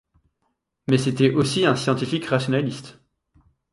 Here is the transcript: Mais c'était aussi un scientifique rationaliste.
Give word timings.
Mais 0.87 0.97
c'était 0.97 1.29
aussi 1.31 1.63
un 1.63 1.75
scientifique 1.75 2.25
rationaliste. 2.25 2.97